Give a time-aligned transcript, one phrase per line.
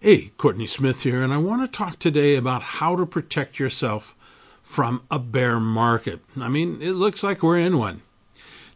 [0.00, 4.14] Hey, Courtney Smith here, and I want to talk today about how to protect yourself
[4.62, 6.20] from a bear market.
[6.38, 8.02] I mean, it looks like we're in one.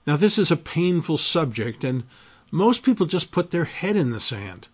[0.05, 2.03] Now, this is a painful subject, and
[2.51, 4.67] most people just put their head in the sand.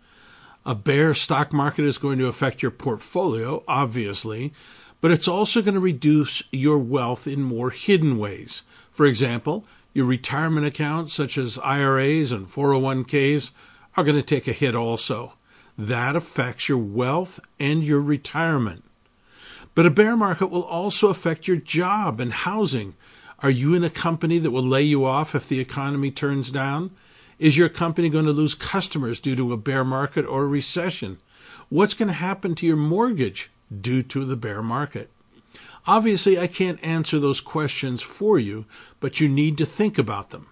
[0.64, 4.54] A bear stock market is going to affect your portfolio, obviously,
[5.02, 8.62] but it's also going to reduce your wealth in more hidden ways.
[8.90, 13.50] For example, your retirement accounts, such as IRAs and 401ks,
[13.98, 15.34] are going to take a hit also.
[15.78, 18.82] That affects your wealth and your retirement.
[19.76, 22.94] But a bear market will also affect your job and housing.
[23.44, 26.90] Are you in a company that will lay you off if the economy turns down?
[27.38, 31.18] Is your company going to lose customers due to a bear market or a recession?
[31.68, 35.10] What's going to happen to your mortgage due to the bear market?
[35.86, 38.66] Obviously, I can't answer those questions for you,
[38.98, 40.48] but you need to think about them.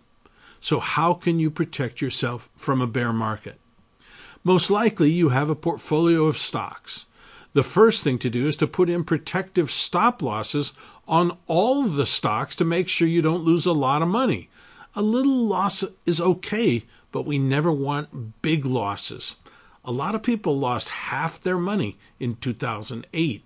[0.61, 3.59] So, how can you protect yourself from a bear market?
[4.47, 7.07] Most likely, you have a portfolio of stocks.
[7.53, 10.73] The first thing to do is to put in protective stop losses
[11.09, 14.49] on all the stocks to make sure you don't lose a lot of money.
[14.95, 19.35] A little loss is okay, but we never want big losses.
[19.85, 23.43] A lot of people lost half their money in 2008.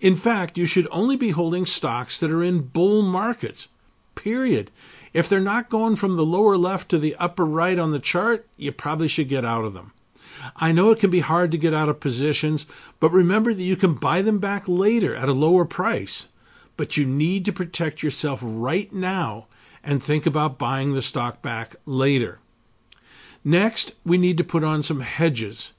[0.00, 3.68] In fact, you should only be holding stocks that are in bull markets.
[4.14, 4.70] Period.
[5.12, 8.46] If they're not going from the lower left to the upper right on the chart,
[8.56, 9.92] you probably should get out of them.
[10.56, 12.66] I know it can be hard to get out of positions,
[13.00, 16.28] but remember that you can buy them back later at a lower price.
[16.76, 19.46] But you need to protect yourself right now
[19.82, 22.40] and think about buying the stock back later.
[23.44, 25.72] Next, we need to put on some hedges.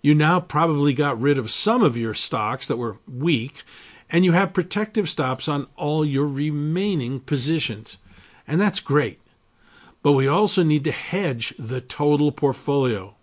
[0.00, 3.62] You now probably got rid of some of your stocks that were weak,
[4.08, 7.98] and you have protective stops on all your remaining positions.
[8.48, 9.20] And that's great.
[10.02, 13.14] But we also need to hedge the total portfolio.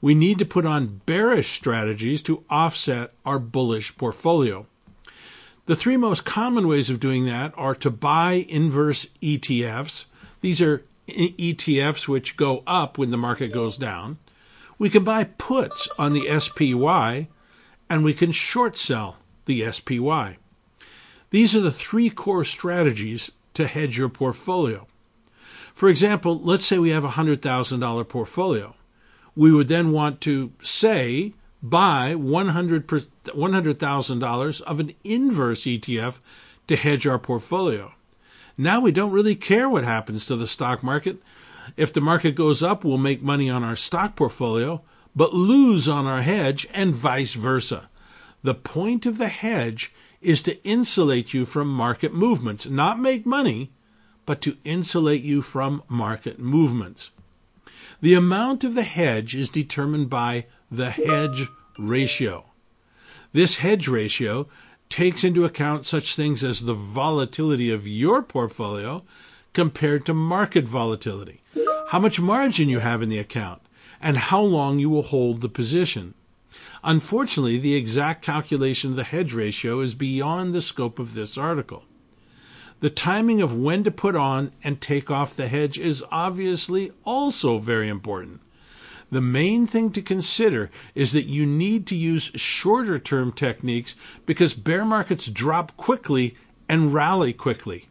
[0.00, 4.66] We need to put on bearish strategies to offset our bullish portfolio.
[5.66, 10.04] The three most common ways of doing that are to buy inverse ETFs.
[10.40, 14.18] These are ETFs which go up when the market goes down.
[14.78, 17.28] We can buy puts on the SPY,
[17.90, 20.38] and we can short sell the SPY.
[21.30, 24.86] These are the three core strategies to hedge your portfolio.
[25.74, 28.75] For example, let's say we have a $100,000 portfolio.
[29.36, 36.18] We would then want to say buy $100,000 of an inverse ETF
[36.66, 37.92] to hedge our portfolio.
[38.58, 41.18] Now we don't really care what happens to the stock market.
[41.76, 44.80] If the market goes up, we'll make money on our stock portfolio,
[45.14, 47.90] but lose on our hedge and vice versa.
[48.42, 53.70] The point of the hedge is to insulate you from market movements, not make money,
[54.24, 57.10] but to insulate you from market movements.
[58.00, 61.48] The amount of the hedge is determined by the hedge
[61.78, 62.44] ratio.
[63.32, 64.48] This hedge ratio
[64.88, 69.02] takes into account such things as the volatility of your portfolio
[69.52, 71.42] compared to market volatility,
[71.88, 73.62] how much margin you have in the account,
[74.00, 76.14] and how long you will hold the position.
[76.84, 81.84] Unfortunately, the exact calculation of the hedge ratio is beyond the scope of this article.
[82.80, 87.58] The timing of when to put on and take off the hedge is obviously also
[87.58, 88.40] very important.
[89.10, 93.94] The main thing to consider is that you need to use shorter term techniques
[94.26, 96.36] because bear markets drop quickly
[96.68, 97.86] and rally quickly.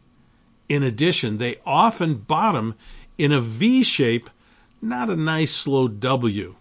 [0.68, 2.74] In addition, they often bottom
[3.16, 4.28] in a V shape,
[4.82, 6.56] not a nice slow W.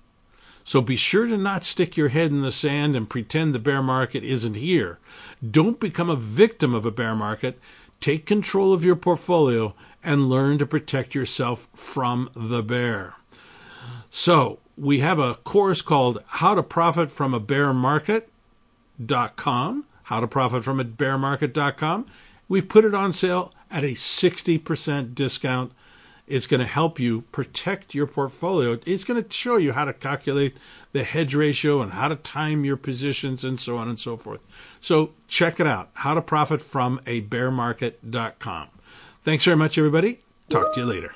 [0.63, 3.83] So be sure to not stick your head in the sand and pretend the bear
[3.83, 4.97] market isn't here.
[5.47, 7.59] Don't become a victim of a bear market.
[7.99, 9.73] Take control of your portfolio
[10.03, 13.15] and learn to protect yourself from the bear.
[14.09, 18.25] So we have a course called How to Profit from a Bear Market.com.
[20.03, 22.05] How to Profit from a Bear Market.com.
[22.47, 25.71] We've put it on sale at a 60% discount.
[26.27, 28.79] It's going to help you protect your portfolio.
[28.85, 30.57] It's going to show you how to calculate
[30.91, 34.41] the hedge ratio and how to time your positions and so on and so forth.
[34.81, 35.89] So check it out.
[35.93, 38.69] How to profit from a bear market.com.
[39.21, 40.21] Thanks very much, everybody.
[40.49, 41.11] Talk to you later.